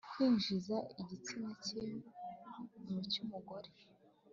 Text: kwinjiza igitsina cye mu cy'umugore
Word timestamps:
kwinjiza 0.09 0.77
igitsina 1.01 1.49
cye 1.65 1.83
mu 2.89 2.99
cy'umugore 3.11 3.69